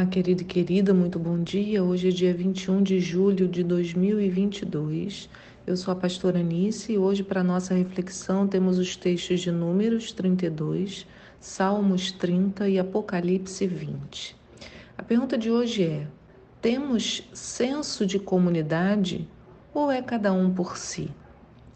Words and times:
Olá, 0.00 0.08
querido 0.08 0.40
e 0.40 0.46
querida, 0.46 0.94
muito 0.94 1.18
bom 1.18 1.42
dia. 1.42 1.84
Hoje 1.84 2.08
é 2.08 2.10
dia 2.10 2.32
21 2.32 2.82
de 2.82 2.98
julho 2.98 3.46
de 3.46 3.62
2022. 3.62 5.28
Eu 5.66 5.76
sou 5.76 5.92
a 5.92 5.94
pastora 5.94 6.40
Anice 6.40 6.94
e 6.94 6.98
hoje, 6.98 7.22
para 7.22 7.44
nossa 7.44 7.74
reflexão, 7.74 8.48
temos 8.48 8.78
os 8.78 8.96
textos 8.96 9.40
de 9.40 9.52
Números 9.52 10.10
32, 10.12 11.06
Salmos 11.38 12.12
30 12.12 12.66
e 12.70 12.78
Apocalipse 12.78 13.66
20. 13.66 14.34
A 14.96 15.02
pergunta 15.02 15.36
de 15.36 15.50
hoje 15.50 15.84
é: 15.84 16.06
temos 16.62 17.28
senso 17.34 18.06
de 18.06 18.18
comunidade 18.18 19.28
ou 19.74 19.90
é 19.90 20.00
cada 20.00 20.32
um 20.32 20.50
por 20.50 20.78
si? 20.78 21.10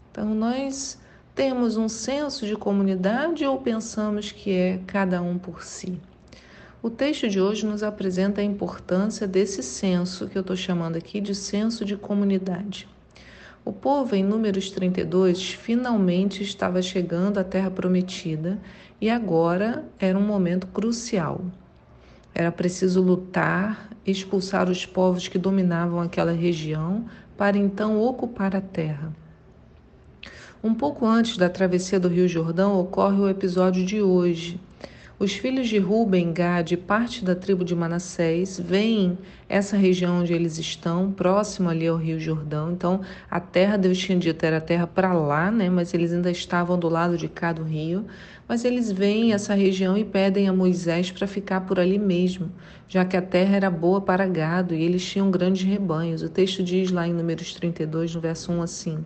Então, 0.09 0.33
nós 0.33 0.99
temos 1.35 1.77
um 1.77 1.87
senso 1.87 2.47
de 2.47 2.55
comunidade 2.55 3.45
ou 3.45 3.61
pensamos 3.61 4.31
que 4.31 4.49
é 4.51 4.79
cada 4.87 5.21
um 5.21 5.37
por 5.37 5.61
si? 5.63 6.01
O 6.85 6.89
texto 6.91 7.27
de 7.27 7.41
hoje 7.41 7.65
nos 7.65 7.81
apresenta 7.81 8.41
a 8.41 8.43
importância 8.43 9.25
desse 9.25 9.63
senso 9.63 10.27
que 10.27 10.37
eu 10.37 10.41
estou 10.41 10.55
chamando 10.55 10.97
aqui 10.97 11.19
de 11.19 11.33
senso 11.33 11.83
de 11.83 11.97
comunidade. 11.97 12.87
O 13.65 13.73
povo, 13.73 14.15
em 14.15 14.23
Números 14.23 14.69
32, 14.69 15.53
finalmente 15.53 16.43
estava 16.43 16.83
chegando 16.83 17.39
à 17.39 17.43
Terra 17.43 17.71
Prometida 17.71 18.59
e 19.01 19.09
agora 19.09 19.83
era 19.97 20.15
um 20.15 20.21
momento 20.21 20.67
crucial. 20.67 21.41
Era 22.35 22.51
preciso 22.51 23.01
lutar, 23.01 23.89
expulsar 24.05 24.69
os 24.69 24.85
povos 24.85 25.27
que 25.27 25.39
dominavam 25.39 25.99
aquela 25.99 26.33
região 26.33 27.05
para 27.35 27.57
então 27.57 27.99
ocupar 27.99 28.55
a 28.55 28.61
terra. 28.61 29.11
Um 30.63 30.75
pouco 30.75 31.07
antes 31.07 31.35
da 31.35 31.49
travessia 31.49 31.99
do 31.99 32.09
Rio 32.09 32.27
Jordão 32.27 32.79
ocorre 32.79 33.19
o 33.21 33.27
episódio 33.27 33.83
de 33.83 34.03
hoje. 34.03 34.59
Os 35.17 35.31
filhos 35.31 35.69
de 35.69 35.77
Ruben, 35.77 36.33
Gad 36.33 36.73
e 36.73 36.77
parte 36.77 37.23
da 37.23 37.33
tribo 37.33 37.63
de 37.63 37.73
Manassés 37.73 38.59
veem 38.59 39.17
essa 39.47 39.77
região 39.77 40.19
onde 40.19 40.33
eles 40.33 40.57
estão, 40.57 41.09
próximo 41.09 41.69
ali 41.69 41.87
ao 41.87 41.95
Rio 41.95 42.19
Jordão. 42.19 42.73
Então, 42.73 42.99
a 43.31 43.39
terra, 43.39 43.77
Deus 43.77 43.97
tinha 43.97 44.17
dito, 44.17 44.45
era 44.45 44.57
a 44.57 44.61
terra 44.61 44.85
para 44.85 45.13
lá, 45.13 45.49
né? 45.49 45.69
Mas 45.69 45.93
eles 45.93 46.11
ainda 46.11 46.29
estavam 46.29 46.77
do 46.77 46.89
lado 46.89 47.17
de 47.17 47.29
cá 47.29 47.53
do 47.53 47.63
rio. 47.63 48.05
Mas 48.45 48.65
eles 48.65 48.91
veem 48.91 49.31
essa 49.31 49.53
região 49.53 49.97
e 49.97 50.03
pedem 50.03 50.49
a 50.49 50.53
Moisés 50.53 51.09
para 51.11 51.25
ficar 51.25 51.61
por 51.61 51.79
ali 51.79 51.97
mesmo, 51.97 52.51
já 52.85 53.05
que 53.05 53.15
a 53.15 53.21
terra 53.21 53.55
era 53.55 53.69
boa 53.71 54.01
para 54.01 54.27
gado 54.27 54.75
e 54.75 54.83
eles 54.83 55.03
tinham 55.05 55.31
grandes 55.31 55.63
rebanhos. 55.63 56.23
O 56.23 56.29
texto 56.29 56.61
diz 56.61 56.91
lá 56.91 57.07
em 57.07 57.13
Números 57.13 57.53
32, 57.53 58.13
no 58.13 58.19
verso 58.19 58.51
1 58.51 58.61
assim: 58.61 58.97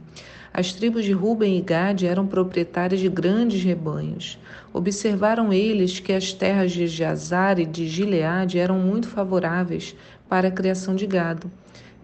as 0.53 0.73
tribos 0.73 1.05
de 1.05 1.11
Ruben 1.11 1.58
e 1.58 1.61
Gade 1.61 2.08
eram 2.08 2.25
proprietárias 2.25 3.00
de 3.00 3.08
grandes 3.08 3.64
rebanhos. 3.64 4.39
Observaram 4.73 5.53
eles 5.53 6.00
que 6.00 6.11
as 6.11 6.33
terras 6.33 6.72
de 6.72 6.88
Jazar 6.88 7.59
e 7.59 7.66
de 7.66 7.88
Gileade 7.88 8.59
eram 8.59 8.80
muito 8.80 9.08
favoráveis 9.08 9.95
para 10.27 10.47
a 10.47 10.52
criação 10.52 10.95
de 10.95 11.05
gado. 11.05 11.52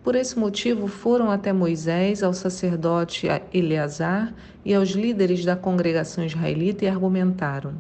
Por 0.04 0.16
esse 0.16 0.38
motivo, 0.38 0.88
foram 0.88 1.32
até 1.32 1.52
Moisés, 1.52 2.22
ao 2.22 2.34
sacerdote 2.34 3.28
Eleazar 3.52 4.34
e 4.64 4.74
aos 4.74 4.90
líderes 4.90 5.44
da 5.44 5.56
congregação 5.56 6.24
israelita 6.24 6.86
e 6.86 6.88
argumentaram. 6.88 7.74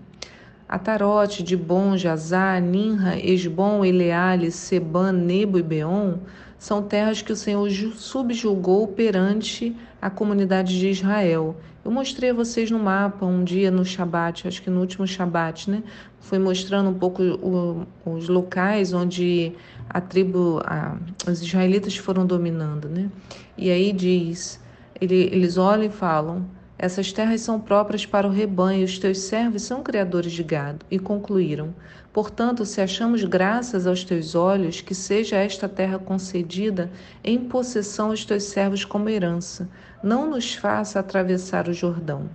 Atarote, 0.67 1.43
Dibon, 1.43 1.95
Jazar, 1.95 2.59
Ninra, 2.59 3.19
Esbom, 3.19 3.85
Eleale, 3.85 4.49
Seban, 4.49 5.11
Nebo 5.11 5.59
e 5.59 5.61
Beon 5.61 6.15
são 6.57 6.81
terras 6.81 7.21
que 7.21 7.31
o 7.31 7.35
Senhor 7.35 7.69
subjugou 7.95 8.87
perante 8.87 9.75
a 10.01 10.09
comunidade 10.09 10.77
de 10.77 10.89
Israel. 10.89 11.55
Eu 11.83 11.91
mostrei 11.91 12.31
a 12.31 12.33
vocês 12.33 12.71
no 12.71 12.79
mapa 12.79 13.25
um 13.25 13.43
dia 13.43 13.69
no 13.69 13.85
Shabat, 13.85 14.47
acho 14.47 14.61
que 14.61 14.69
no 14.69 14.79
último 14.79 15.05
Shabat, 15.05 15.69
né? 15.69 15.83
Fui 16.19 16.39
mostrando 16.39 16.89
um 16.89 16.93
pouco 16.93 17.21
o, 17.21 17.85
os 18.05 18.27
locais 18.27 18.93
onde 18.93 19.53
a 19.87 20.01
tribo, 20.01 20.61
a, 20.65 20.97
os 21.29 21.41
israelitas 21.43 21.95
foram 21.95 22.25
dominando, 22.25 22.89
né? 22.89 23.11
E 23.55 23.69
aí 23.69 23.93
diz, 23.93 24.59
ele, 24.99 25.29
eles 25.31 25.57
olham 25.57 25.85
e 25.85 25.89
falam: 25.89 26.45
essas 26.77 27.13
terras 27.13 27.39
são 27.39 27.59
próprias 27.59 28.05
para 28.05 28.27
o 28.27 28.31
rebanho, 28.31 28.83
os 28.83 28.99
teus 28.99 29.19
servos 29.19 29.63
são 29.63 29.81
criadores 29.81 30.33
de 30.33 30.43
gado. 30.43 30.85
E 30.91 30.99
concluíram: 30.99 31.73
Portanto, 32.11 32.65
se 32.65 32.81
achamos 32.81 33.23
graças 33.23 33.87
aos 33.87 34.03
teus 34.03 34.35
olhos, 34.35 34.81
que 34.81 34.93
seja 34.93 35.37
esta 35.37 35.69
terra 35.69 35.97
concedida 35.97 36.91
em 37.23 37.39
possessão 37.39 38.09
aos 38.09 38.25
teus 38.25 38.43
servos 38.43 38.83
como 38.83 39.09
herança. 39.09 39.69
Não 40.03 40.29
nos 40.29 40.53
faça 40.53 40.99
atravessar 40.99 41.69
o 41.69 41.73
Jordão. 41.73 42.29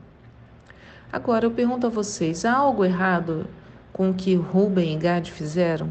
Agora 1.12 1.44
eu 1.44 1.50
pergunto 1.50 1.86
a 1.86 1.90
vocês: 1.90 2.46
há 2.46 2.54
algo 2.54 2.82
errado 2.82 3.46
com 3.92 4.08
o 4.08 4.14
que 4.14 4.34
Ruben 4.34 4.94
e 4.94 4.98
Gad 4.98 5.28
fizeram? 5.28 5.90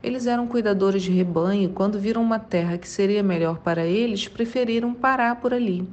Eles 0.00 0.26
eram 0.26 0.46
cuidadores 0.46 1.02
de 1.02 1.10
rebanho 1.10 1.64
e, 1.64 1.72
quando 1.72 1.98
viram 1.98 2.22
uma 2.22 2.38
terra 2.38 2.78
que 2.78 2.88
seria 2.88 3.22
melhor 3.22 3.58
para 3.58 3.84
eles, 3.84 4.28
preferiram 4.28 4.94
parar 4.94 5.40
por 5.40 5.52
ali. 5.52 5.86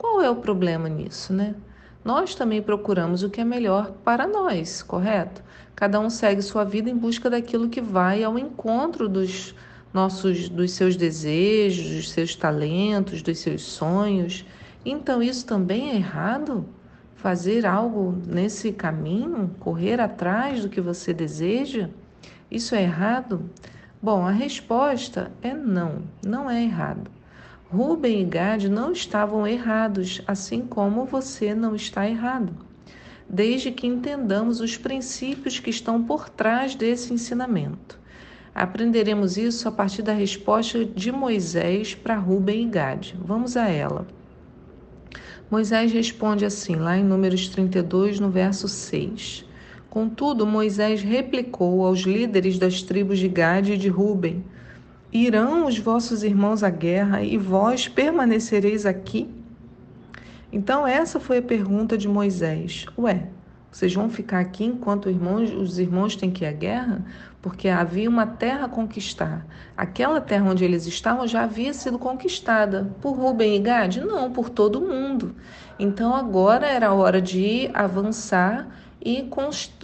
Qual 0.00 0.22
é 0.22 0.30
o 0.30 0.36
problema 0.36 0.88
nisso, 0.88 1.30
né? 1.30 1.54
Nós 2.02 2.34
também 2.34 2.62
procuramos 2.62 3.22
o 3.22 3.28
que 3.28 3.38
é 3.38 3.44
melhor 3.44 3.92
para 4.02 4.26
nós, 4.26 4.82
correto? 4.82 5.42
Cada 5.76 6.00
um 6.00 6.08
segue 6.08 6.40
sua 6.40 6.64
vida 6.64 6.88
em 6.88 6.96
busca 6.96 7.28
daquilo 7.28 7.68
que 7.68 7.82
vai 7.82 8.24
ao 8.24 8.38
encontro 8.38 9.10
dos 9.10 9.54
nossos 9.92 10.48
dos 10.48 10.70
seus 10.70 10.96
desejos, 10.96 11.86
dos 11.94 12.10
seus 12.12 12.34
talentos, 12.34 13.20
dos 13.20 13.40
seus 13.40 13.60
sonhos. 13.60 14.46
Então 14.86 15.22
isso 15.22 15.44
também 15.44 15.90
é 15.90 15.96
errado? 15.96 16.64
Fazer 17.16 17.66
algo 17.66 18.16
nesse 18.26 18.72
caminho, 18.72 19.54
correr 19.60 20.00
atrás 20.00 20.62
do 20.62 20.70
que 20.70 20.80
você 20.80 21.12
deseja? 21.12 21.90
Isso 22.50 22.74
é 22.74 22.84
errado? 22.84 23.50
Bom, 24.00 24.26
a 24.26 24.30
resposta 24.30 25.30
é 25.42 25.52
não, 25.52 26.04
não 26.24 26.50
é 26.50 26.64
errado. 26.64 27.19
Ruben 27.72 28.22
e 28.22 28.24
Gad 28.24 28.64
não 28.64 28.90
estavam 28.90 29.46
errados, 29.46 30.20
assim 30.26 30.62
como 30.62 31.04
você 31.04 31.54
não 31.54 31.76
está 31.76 32.08
errado, 32.08 32.52
desde 33.28 33.70
que 33.70 33.86
entendamos 33.86 34.60
os 34.60 34.76
princípios 34.76 35.60
que 35.60 35.70
estão 35.70 36.02
por 36.02 36.28
trás 36.28 36.74
desse 36.74 37.14
ensinamento. 37.14 37.96
Aprenderemos 38.52 39.36
isso 39.36 39.68
a 39.68 39.70
partir 39.70 40.02
da 40.02 40.12
resposta 40.12 40.84
de 40.84 41.12
Moisés 41.12 41.94
para 41.94 42.16
Ruben 42.16 42.66
e 42.66 42.68
Gad. 42.68 43.14
Vamos 43.24 43.56
a 43.56 43.68
ela. 43.68 44.04
Moisés 45.48 45.92
responde 45.92 46.44
assim, 46.44 46.74
lá 46.74 46.98
em 46.98 47.04
Números 47.04 47.48
32, 47.50 48.18
no 48.18 48.30
verso 48.30 48.66
6. 48.66 49.46
Contudo, 49.88 50.44
Moisés 50.44 51.02
replicou 51.02 51.86
aos 51.86 52.00
líderes 52.00 52.58
das 52.58 52.82
tribos 52.82 53.20
de 53.20 53.28
Gad 53.28 53.68
e 53.68 53.76
de 53.76 53.88
Ruben: 53.88 54.44
Irão 55.12 55.66
os 55.66 55.76
vossos 55.76 56.22
irmãos 56.22 56.62
à 56.62 56.70
guerra 56.70 57.20
e 57.20 57.36
vós 57.36 57.88
permanecereis 57.88 58.86
aqui? 58.86 59.28
Então, 60.52 60.86
essa 60.86 61.18
foi 61.18 61.38
a 61.38 61.42
pergunta 61.42 61.98
de 61.98 62.06
Moisés. 62.06 62.86
Ué, 62.96 63.26
vocês 63.72 63.92
vão 63.92 64.08
ficar 64.08 64.38
aqui 64.38 64.64
enquanto 64.64 65.10
irmãos, 65.10 65.52
os 65.52 65.80
irmãos 65.80 66.14
têm 66.14 66.30
que 66.30 66.44
ir 66.44 66.46
à 66.46 66.52
guerra? 66.52 67.04
Porque 67.42 67.68
havia 67.68 68.08
uma 68.08 68.24
terra 68.24 68.66
a 68.66 68.68
conquistar. 68.68 69.44
Aquela 69.76 70.20
terra 70.20 70.48
onde 70.48 70.64
eles 70.64 70.86
estavam 70.86 71.26
já 71.26 71.42
havia 71.42 71.74
sido 71.74 71.98
conquistada. 71.98 72.88
Por 73.00 73.12
Rubem 73.12 73.56
e 73.56 73.58
Gad? 73.58 73.96
Não, 73.96 74.30
por 74.30 74.48
todo 74.48 74.80
mundo. 74.80 75.34
Então, 75.76 76.14
agora 76.14 76.68
era 76.68 76.86
a 76.86 76.94
hora 76.94 77.20
de 77.20 77.68
avançar 77.74 78.68
e 79.04 79.28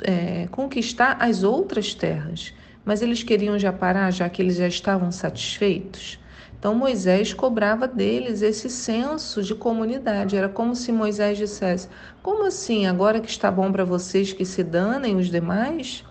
é, 0.03 0.47
conquistar 0.53 1.17
as 1.19 1.43
outras 1.43 1.95
terras. 1.95 2.55
Mas 2.87 3.03
eles 3.03 3.25
queriam 3.25 3.59
já 3.59 3.73
parar, 3.73 4.13
já 4.13 4.29
que 4.29 4.41
eles 4.41 4.55
já 4.55 4.69
estavam 4.69 5.11
satisfeitos? 5.11 6.21
Então 6.57 6.73
Moisés 6.73 7.35
cobrava 7.35 7.89
deles 7.89 8.43
esse 8.43 8.71
senso 8.71 9.43
de 9.43 9.57
comunidade. 9.57 10.37
Era 10.37 10.49
como 10.49 10.77
se 10.77 10.93
Moisés 10.93 11.37
dissesse: 11.37 11.89
Como 12.23 12.47
assim? 12.47 12.87
Agora 12.87 13.21
que 13.21 13.29
está 13.29 13.51
bom 13.51 13.73
para 13.73 13.85
vocês 13.85 14.33
que 14.33 14.45
se 14.45 14.63
danem 14.63 15.17
os 15.17 15.27
demais? 15.27 16.05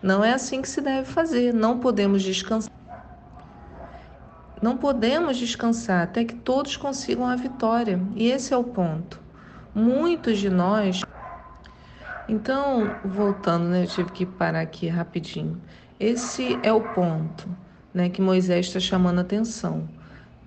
Não 0.00 0.24
é 0.24 0.32
assim 0.32 0.62
que 0.62 0.68
se 0.68 0.80
deve 0.80 1.04
fazer. 1.10 1.52
Não 1.52 1.80
podemos 1.80 2.22
descansar. 2.22 2.70
Não 4.62 4.76
podemos 4.76 5.36
descansar 5.36 6.04
até 6.04 6.24
que 6.24 6.34
todos 6.34 6.76
consigam 6.76 7.26
a 7.26 7.34
vitória. 7.34 8.00
E 8.14 8.30
esse 8.30 8.54
é 8.54 8.56
o 8.56 8.62
ponto. 8.62 9.20
Muitos 9.74 10.38
de 10.38 10.48
nós. 10.48 11.02
Então, 12.28 12.94
voltando, 13.04 13.64
né? 13.64 13.82
Eu 13.82 13.88
tive 13.88 14.12
que 14.12 14.24
parar 14.24 14.60
aqui 14.60 14.86
rapidinho. 14.86 15.60
Esse 16.00 16.58
é 16.62 16.72
o 16.72 16.80
ponto 16.80 17.46
né, 17.92 18.08
que 18.08 18.22
Moisés 18.22 18.64
está 18.64 18.80
chamando 18.80 19.18
a 19.18 19.20
atenção. 19.20 19.86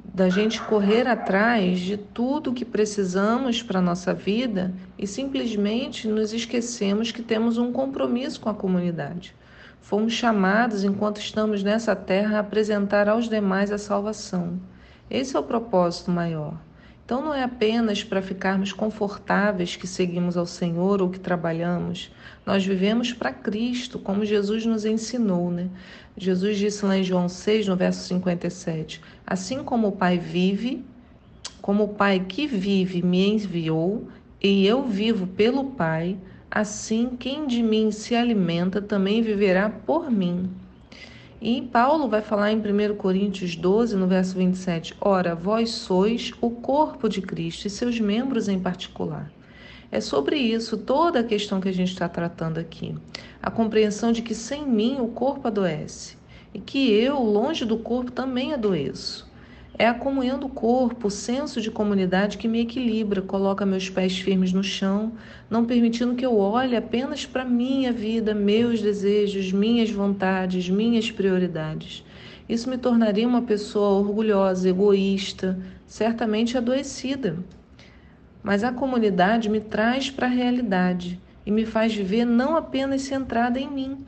Da 0.04 0.28
gente 0.28 0.60
correr 0.64 1.08
atrás 1.08 1.80
de 1.80 1.96
tudo 1.96 2.54
que 2.54 2.66
precisamos 2.66 3.62
para 3.62 3.78
a 3.78 3.82
nossa 3.82 4.16
vida 4.16 4.74
e 4.98 5.06
simplesmente 5.06 6.08
nos 6.08 6.34
esquecemos 6.34 7.12
que 7.12 7.22
temos 7.22 7.60
um 7.60 7.72
compromisso 7.72 8.42
com 8.42 8.50
a 8.50 8.54
comunidade. 8.56 9.36
Fomos 9.80 10.14
chamados, 10.14 10.84
enquanto 10.84 11.20
estamos 11.20 11.62
nessa 11.62 11.96
terra, 11.96 12.38
a 12.38 12.40
apresentar 12.40 13.08
aos 13.08 13.30
demais 13.30 13.72
a 13.72 13.78
salvação. 13.78 14.60
Esse 15.08 15.36
é 15.36 15.40
o 15.40 15.44
propósito 15.44 16.10
maior. 16.10 16.58
Então 17.06 17.22
não 17.22 17.34
é 17.34 17.44
apenas 17.44 18.02
para 18.02 18.22
ficarmos 18.22 18.72
confortáveis 18.72 19.76
que 19.76 19.86
seguimos 19.86 20.38
ao 20.38 20.46
Senhor 20.46 21.02
ou 21.02 21.10
que 21.10 21.20
trabalhamos. 21.20 22.10
Nós 22.46 22.66
vivemos 22.66 23.12
para 23.12 23.34
Cristo, 23.34 24.00
como 24.00 24.24
Jesus 24.24 24.66
nos 24.66 24.86
ensinou, 24.86 25.52
né? 25.52 25.68
Jesus 26.16 26.58
disse 26.58 26.86
lá 26.86 26.98
em 26.98 27.04
João 27.04 27.28
6, 27.28 27.68
no 27.68 27.76
verso 27.76 28.08
57, 28.08 29.02
assim 29.28 29.64
como 29.64 29.90
o 29.90 29.92
Pai 29.92 30.18
vive, 30.18 30.86
como 31.62 31.84
o 31.84 31.90
Pai 31.90 32.22
que 32.22 32.48
vive 32.48 33.02
me 33.02 33.32
enviou, 33.32 34.08
e 34.42 34.66
eu 34.66 34.88
vivo 34.88 35.28
pelo 35.28 35.72
Pai, 35.72 36.18
assim 36.50 37.18
quem 37.20 37.48
de 37.48 37.62
mim 37.62 37.92
se 37.92 38.16
alimenta 38.16 38.82
também 38.82 39.22
viverá 39.22 39.70
por 39.70 40.10
mim. 40.10 40.50
E 41.46 41.62
Paulo 41.62 42.08
vai 42.08 42.22
falar 42.22 42.54
em 42.54 42.56
1 42.56 42.96
Coríntios 42.96 43.58
12, 43.58 43.98
no 43.98 44.08
verso 44.08 44.34
27, 44.38 44.96
Ora, 45.02 45.36
vós 45.36 45.72
sois 45.72 46.32
o 46.40 46.50
corpo 46.50 47.10
de 47.10 47.22
Cristo 47.22 47.68
e 47.68 47.70
seus 47.70 48.00
membros 48.00 48.48
em 48.48 48.58
particular. 48.58 49.30
É 49.92 50.00
sobre 50.00 50.38
isso 50.38 50.78
toda 50.78 51.20
a 51.20 51.24
questão 51.24 51.60
que 51.60 51.68
a 51.68 51.74
gente 51.74 51.92
está 51.92 52.08
tratando 52.08 52.60
aqui. 52.60 52.96
A 53.42 53.52
compreensão 53.52 54.14
de 54.14 54.22
que 54.22 54.34
sem 54.34 54.66
mim 54.66 55.02
o 55.02 55.10
corpo 55.10 55.50
adoece 55.50 56.16
e 56.54 56.62
que 56.62 56.90
eu, 56.94 57.22
longe 57.22 57.66
do 57.66 57.78
corpo, 57.78 58.10
também 58.10 58.54
adoeço. 58.54 59.30
É 59.76 59.88
a 59.88 59.94
comunhão 59.94 60.38
do 60.38 60.48
corpo, 60.48 61.08
o 61.08 61.12
senso 61.12 61.60
de 61.60 61.72
comunidade 61.72 62.38
que 62.38 62.48
me 62.48 62.62
equilibra, 62.62 63.24
coloca 63.24 63.66
meus 63.66 63.90
pés 63.90 64.20
firmes 64.20 64.54
no 64.54 64.64
chão, 64.64 65.14
não 65.50 65.66
permitindo 65.66 66.14
que 66.14 66.26
eu 66.26 66.38
olhe 66.38 66.76
apenas 66.76 67.26
para 67.26 67.44
minha 67.44 67.92
vida, 67.92 68.36
meus 68.36 68.82
desejos, 68.82 69.52
minhas 69.52 69.90
vontades, 69.90 70.70
minhas 70.70 71.10
prioridades. 71.10 72.06
Isso 72.48 72.70
me 72.70 72.78
tornaria 72.78 73.28
uma 73.28 73.42
pessoa 73.42 74.00
orgulhosa, 74.00 74.70
egoísta, 74.70 75.58
certamente 75.88 76.56
adoecida. 76.56 77.38
Mas 78.44 78.64
a 78.64 78.72
comunidade 78.72 79.50
me 79.50 79.60
traz 79.60 80.08
para 80.08 80.28
a 80.28 80.30
realidade 80.30 81.20
e 81.48 81.52
me 81.52 81.66
faz 81.66 81.96
viver 81.96 82.26
não 82.26 82.56
apenas 82.56 83.02
centrada 83.02 83.60
em 83.60 83.72
mim, 83.72 84.06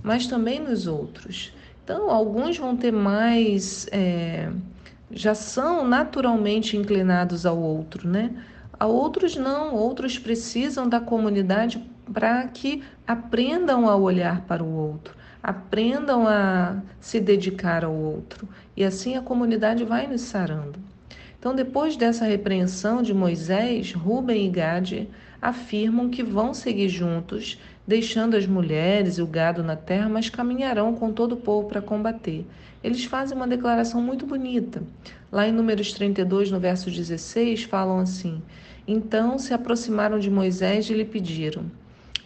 mas 0.00 0.28
também 0.28 0.60
nos 0.60 0.86
outros. 0.86 1.52
Então, 1.82 2.08
alguns 2.08 2.56
vão 2.56 2.76
ter 2.76 2.92
mais. 2.92 3.88
É 3.90 4.52
já 5.10 5.34
são 5.34 5.86
naturalmente 5.86 6.76
inclinados 6.76 7.46
ao 7.46 7.58
outro, 7.58 8.08
né? 8.08 8.30
A 8.78 8.86
outros 8.86 9.36
não, 9.36 9.74
outros 9.74 10.18
precisam 10.18 10.88
da 10.88 11.00
comunidade 11.00 11.82
para 12.12 12.46
que 12.48 12.82
aprendam 13.06 13.88
a 13.88 13.96
olhar 13.96 14.42
para 14.42 14.62
o 14.62 14.72
outro, 14.72 15.14
aprendam 15.42 16.26
a 16.26 16.80
se 17.00 17.18
dedicar 17.18 17.84
ao 17.84 17.94
outro. 17.94 18.48
E 18.76 18.84
assim 18.84 19.16
a 19.16 19.22
comunidade 19.22 19.84
vai 19.84 20.06
nos 20.06 20.20
sarando. 20.22 20.78
Então, 21.38 21.54
depois 21.54 21.96
dessa 21.96 22.24
repreensão 22.24 23.02
de 23.02 23.14
Moisés, 23.14 23.92
Rubem 23.92 24.46
e 24.46 24.50
Gade 24.50 25.08
afirmam 25.40 26.08
que 26.08 26.22
vão 26.22 26.52
seguir 26.52 26.88
juntos, 26.88 27.60
deixando 27.88 28.36
as 28.36 28.46
mulheres 28.46 29.16
e 29.16 29.22
o 29.22 29.26
gado 29.26 29.62
na 29.62 29.74
terra, 29.74 30.10
mas 30.10 30.28
caminharão 30.28 30.94
com 30.94 31.10
todo 31.10 31.32
o 31.32 31.36
povo 31.38 31.68
para 31.68 31.80
combater. 31.80 32.44
Eles 32.84 33.02
fazem 33.06 33.34
uma 33.34 33.48
declaração 33.48 34.02
muito 34.02 34.26
bonita. 34.26 34.82
Lá 35.32 35.48
em 35.48 35.52
Números 35.52 35.94
32, 35.94 36.50
no 36.50 36.60
verso 36.60 36.90
16, 36.90 37.62
falam 37.62 37.98
assim: 37.98 38.42
Então 38.86 39.38
se 39.38 39.54
aproximaram 39.54 40.18
de 40.18 40.30
Moisés 40.30 40.90
e 40.90 40.92
lhe 40.92 41.04
pediram: 41.06 41.64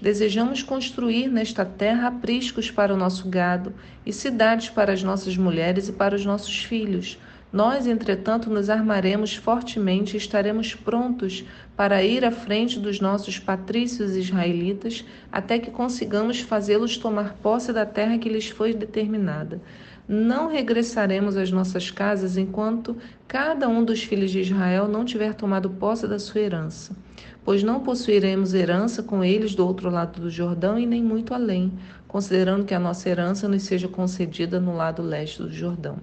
Desejamos 0.00 0.64
construir 0.64 1.28
nesta 1.28 1.64
terra 1.64 2.08
apriscos 2.08 2.68
para 2.68 2.92
o 2.92 2.96
nosso 2.96 3.28
gado 3.28 3.72
e 4.04 4.12
cidades 4.12 4.68
para 4.68 4.92
as 4.92 5.04
nossas 5.04 5.36
mulheres 5.36 5.88
e 5.88 5.92
para 5.92 6.16
os 6.16 6.26
nossos 6.26 6.64
filhos 6.64 7.18
nós, 7.52 7.86
entretanto, 7.86 8.48
nos 8.48 8.70
armaremos 8.70 9.36
fortemente 9.36 10.14
e 10.14 10.16
estaremos 10.16 10.74
prontos 10.74 11.44
para 11.76 12.02
ir 12.02 12.24
à 12.24 12.30
frente 12.30 12.78
dos 12.78 12.98
nossos 12.98 13.38
patrícios 13.38 14.16
israelitas 14.16 15.04
até 15.30 15.58
que 15.58 15.70
consigamos 15.70 16.40
fazê-los 16.40 16.96
tomar 16.96 17.34
posse 17.42 17.70
da 17.70 17.84
terra 17.84 18.16
que 18.16 18.30
lhes 18.30 18.48
foi 18.48 18.72
determinada. 18.72 19.60
Não 20.08 20.48
regressaremos 20.48 21.36
às 21.36 21.50
nossas 21.50 21.90
casas 21.90 22.38
enquanto 22.38 22.96
cada 23.28 23.68
um 23.68 23.84
dos 23.84 24.02
filhos 24.02 24.30
de 24.30 24.40
Israel 24.40 24.88
não 24.88 25.04
tiver 25.04 25.34
tomado 25.34 25.68
posse 25.68 26.08
da 26.08 26.18
sua 26.18 26.40
herança. 26.40 26.96
Pois 27.44 27.62
não 27.62 27.80
possuiremos 27.80 28.54
herança 28.54 29.02
com 29.02 29.22
eles 29.22 29.54
do 29.54 29.66
outro 29.66 29.90
lado 29.90 30.22
do 30.22 30.30
Jordão 30.30 30.78
e 30.78 30.86
nem 30.86 31.02
muito 31.02 31.34
além, 31.34 31.70
considerando 32.08 32.64
que 32.64 32.74
a 32.74 32.80
nossa 32.80 33.10
herança 33.10 33.46
nos 33.46 33.64
seja 33.64 33.88
concedida 33.88 34.58
no 34.58 34.74
lado 34.74 35.02
leste 35.02 35.42
do 35.42 35.52
Jordão. 35.52 35.98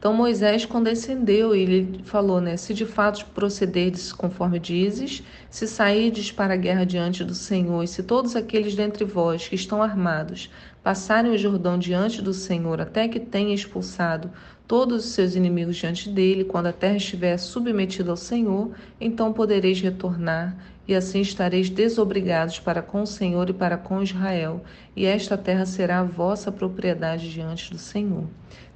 Então 0.00 0.14
Moisés 0.14 0.64
condescendeu 0.64 1.54
e 1.54 1.60
ele 1.60 2.00
falou, 2.04 2.40
né? 2.40 2.56
Se 2.56 2.72
de 2.72 2.86
fato 2.86 3.26
procederdes 3.34 4.14
conforme 4.14 4.58
dizes, 4.58 5.22
se 5.50 5.66
sairdes 5.66 6.32
para 6.32 6.54
a 6.54 6.56
guerra 6.56 6.86
diante 6.86 7.22
do 7.22 7.34
Senhor, 7.34 7.84
e 7.84 7.86
se 7.86 8.02
todos 8.02 8.34
aqueles 8.34 8.74
dentre 8.74 9.04
vós 9.04 9.46
que 9.46 9.54
estão 9.54 9.82
armados 9.82 10.50
passarem 10.82 11.30
o 11.30 11.36
Jordão 11.36 11.78
diante 11.78 12.22
do 12.22 12.32
Senhor, 12.32 12.80
até 12.80 13.08
que 13.08 13.20
tenha 13.20 13.54
expulsado 13.54 14.30
todos 14.66 15.04
os 15.04 15.10
seus 15.10 15.34
inimigos 15.34 15.76
diante 15.76 16.08
dele, 16.08 16.44
quando 16.44 16.68
a 16.68 16.72
terra 16.72 16.96
estiver 16.96 17.36
submetida 17.36 18.10
ao 18.10 18.16
Senhor, 18.16 18.70
então 18.98 19.34
podereis 19.34 19.82
retornar, 19.82 20.56
e 20.88 20.94
assim 20.94 21.20
estareis 21.20 21.68
desobrigados 21.68 22.58
para 22.58 22.80
com 22.80 23.02
o 23.02 23.06
Senhor 23.06 23.50
e 23.50 23.52
para 23.52 23.76
com 23.76 24.02
Israel, 24.02 24.64
e 24.96 25.04
esta 25.04 25.36
terra 25.36 25.66
será 25.66 26.00
a 26.00 26.04
vossa 26.04 26.50
propriedade 26.50 27.30
diante 27.30 27.70
do 27.70 27.76
Senhor. 27.76 28.24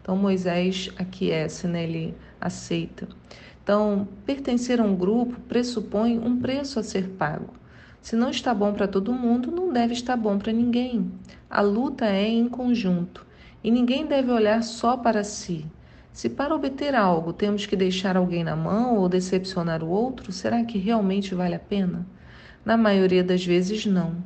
Então 0.04 0.18
Moisés 0.18 0.90
aquece, 0.98 1.66
né? 1.66 1.84
ele 1.84 2.14
aceita. 2.38 3.08
Então, 3.62 4.06
pertencer 4.26 4.78
a 4.78 4.84
um 4.84 4.94
grupo 4.94 5.40
pressupõe 5.48 6.18
um 6.18 6.38
preço 6.38 6.78
a 6.78 6.82
ser 6.82 7.08
pago. 7.08 7.54
Se 8.02 8.14
não 8.14 8.28
está 8.28 8.52
bom 8.52 8.74
para 8.74 8.86
todo 8.86 9.14
mundo, 9.14 9.50
não 9.50 9.72
deve 9.72 9.94
estar 9.94 10.14
bom 10.14 10.38
para 10.38 10.52
ninguém. 10.52 11.10
A 11.48 11.62
luta 11.62 12.04
é 12.04 12.28
em 12.28 12.46
conjunto 12.50 13.26
e 13.64 13.70
ninguém 13.70 14.04
deve 14.04 14.30
olhar 14.30 14.62
só 14.62 14.94
para 14.94 15.24
si. 15.24 15.64
Se 16.12 16.28
para 16.28 16.54
obter 16.54 16.94
algo 16.94 17.32
temos 17.32 17.64
que 17.64 17.74
deixar 17.74 18.14
alguém 18.14 18.44
na 18.44 18.54
mão 18.54 18.98
ou 18.98 19.08
decepcionar 19.08 19.82
o 19.82 19.88
outro, 19.88 20.30
será 20.32 20.62
que 20.64 20.76
realmente 20.76 21.34
vale 21.34 21.54
a 21.54 21.58
pena? 21.58 22.06
Na 22.62 22.76
maioria 22.76 23.24
das 23.24 23.42
vezes, 23.42 23.86
não. 23.86 24.16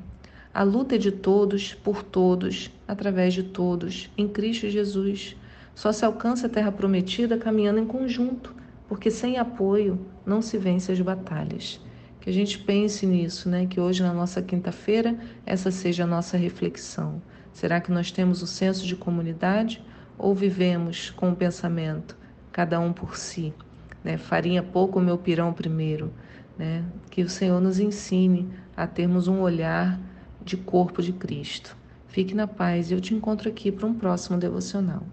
A 0.53 0.65
luta 0.65 0.97
é 0.97 0.99
de 0.99 1.13
todos, 1.13 1.73
por 1.73 2.03
todos, 2.03 2.69
através 2.89 3.33
de 3.33 3.45
todos, 3.45 4.11
em 4.19 4.27
Cristo 4.27 4.69
Jesus. 4.69 5.37
Só 5.79 5.93
se 5.93 6.05
alcança 6.05 6.49
a 6.49 6.51
terra 6.51 6.73
prometida 6.73 7.39
caminhando 7.39 7.79
em 7.79 7.87
conjunto, 7.87 8.53
porque 8.89 9.13
sem 9.13 9.39
apoio 9.39 10.05
não 10.27 10.43
se 10.43 10.59
vence 10.59 10.91
as 10.91 11.01
batalhas. 11.01 11.81
Que 12.21 12.29
a 12.29 12.33
gente 12.33 12.59
pense 12.59 13.07
nisso, 13.07 13.49
né? 13.49 13.65
Que 13.65 13.79
hoje 13.79 14.03
na 14.03 14.13
nossa 14.13 14.43
quinta-feira 14.43 15.17
essa 15.47 15.71
seja 15.71 16.03
a 16.03 16.07
nossa 16.07 16.37
reflexão. 16.37 17.23
Será 17.53 17.81
que 17.81 17.93
nós 17.93 18.11
temos 18.11 18.43
o 18.43 18.47
senso 18.49 18.85
de 18.85 18.97
comunidade 18.97 19.81
ou 20.19 20.35
vivemos 20.35 21.11
com 21.11 21.31
o 21.31 21.37
pensamento 21.37 22.19
cada 22.51 22.81
um 22.81 22.93
por 22.93 23.17
si, 23.17 23.55
né? 24.03 24.19
Farinha 24.19 24.65
pouco, 24.65 24.99
meu 24.99 25.17
pirão 25.17 25.53
primeiro, 25.53 26.13
né? 26.59 26.85
Que 27.09 27.23
o 27.23 27.29
Senhor 27.29 27.61
nos 27.61 27.79
ensine 27.79 28.49
a 28.77 28.85
termos 28.85 29.29
um 29.29 29.41
olhar 29.41 29.97
de 30.45 30.57
corpo 30.57 31.01
de 31.01 31.13
Cristo. 31.13 31.77
Fique 32.09 32.35
na 32.35 32.49
paz 32.49 32.91
e 32.91 32.95
eu 32.95 33.01
te 33.01 33.15
encontro 33.15 33.49
aqui 33.49 33.71
para 33.71 33.87
um 33.87 33.95
próximo 33.95 34.37
devocional. 34.39 35.07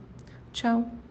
Tchau! 0.56 1.05